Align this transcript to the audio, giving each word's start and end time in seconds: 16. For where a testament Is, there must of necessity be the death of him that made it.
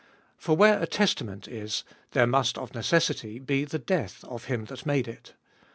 16. 0.37 0.37
For 0.39 0.57
where 0.57 0.81
a 0.81 0.87
testament 0.87 1.47
Is, 1.47 1.83
there 2.13 2.25
must 2.25 2.57
of 2.57 2.73
necessity 2.73 3.37
be 3.37 3.65
the 3.65 3.77
death 3.77 4.23
of 4.23 4.45
him 4.45 4.65
that 4.65 4.83
made 4.87 5.07
it. 5.07 5.35